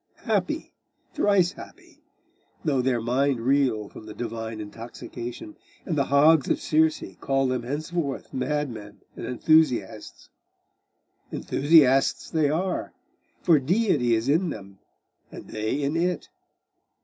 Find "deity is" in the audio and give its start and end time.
13.59-14.27